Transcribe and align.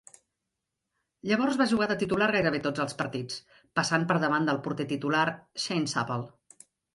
Llavors 1.31 1.59
va 1.59 1.67
jugar 1.73 1.87
de 1.91 1.97
titular 2.03 2.29
gairebé 2.35 2.61
tots 2.67 2.83
els 2.85 2.97
partits, 3.01 3.37
passant 3.81 4.09
per 4.13 4.19
davant 4.25 4.49
del 4.51 4.63
porter 4.69 4.89
titular, 4.95 5.23
Shane 5.67 5.93
Supple. 5.95 6.67